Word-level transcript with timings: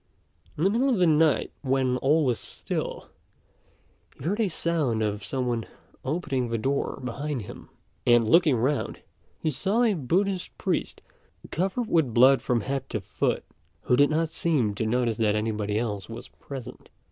In 0.57 0.63
the 0.63 0.71
middle 0.71 0.89
of 0.89 0.97
the 0.97 1.05
night, 1.05 1.51
when 1.61 1.97
all 1.97 2.25
was 2.25 2.39
still, 2.39 3.11
he 4.17 4.23
heard 4.25 4.39
a 4.41 4.49
sound 4.49 5.03
of 5.03 5.23
some 5.23 5.45
one 5.45 5.67
opening 6.03 6.49
the 6.49 6.57
door 6.57 6.99
behind 7.03 7.43
him; 7.43 7.69
and 8.03 8.27
looking 8.27 8.55
round, 8.57 9.01
he 9.37 9.51
saw 9.51 9.83
a 9.83 9.93
Buddhist 9.93 10.57
priest, 10.57 11.03
covered 11.51 11.87
with 11.87 12.15
blood 12.15 12.41
from 12.41 12.61
head 12.61 12.89
to 12.89 12.99
foot, 12.99 13.43
who 13.81 13.95
did 13.95 14.09
not 14.09 14.29
seem 14.29 14.73
to 14.73 14.87
notice 14.87 15.17
that 15.17 15.35
anybody 15.35 15.77
else 15.77 16.09
was 16.09 16.29
present. 16.29 16.89